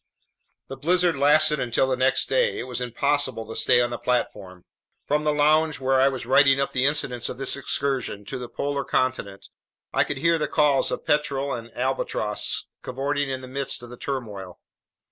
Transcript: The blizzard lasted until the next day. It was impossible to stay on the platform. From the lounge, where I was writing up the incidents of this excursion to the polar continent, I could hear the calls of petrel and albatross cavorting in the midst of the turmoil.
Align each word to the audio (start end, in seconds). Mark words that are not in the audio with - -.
The 0.67 0.77
blizzard 0.77 1.15
lasted 1.15 1.59
until 1.59 1.87
the 1.87 1.95
next 1.95 2.27
day. 2.27 2.57
It 2.57 2.63
was 2.63 2.81
impossible 2.81 3.47
to 3.47 3.55
stay 3.55 3.79
on 3.81 3.91
the 3.91 3.99
platform. 3.99 4.65
From 5.05 5.23
the 5.25 5.31
lounge, 5.31 5.79
where 5.79 6.01
I 6.01 6.07
was 6.07 6.25
writing 6.25 6.59
up 6.59 6.71
the 6.71 6.85
incidents 6.87 7.29
of 7.29 7.37
this 7.37 7.55
excursion 7.55 8.25
to 8.25 8.39
the 8.39 8.49
polar 8.49 8.83
continent, 8.83 9.49
I 9.93 10.03
could 10.03 10.17
hear 10.17 10.39
the 10.39 10.47
calls 10.47 10.89
of 10.89 11.05
petrel 11.05 11.53
and 11.53 11.71
albatross 11.77 12.65
cavorting 12.81 13.29
in 13.29 13.41
the 13.41 13.47
midst 13.47 13.83
of 13.83 13.91
the 13.91 13.95
turmoil. 13.97 14.59